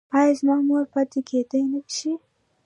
[0.17, 1.61] ایا زما مور پاتې کیدی
[1.95, 2.11] شي؟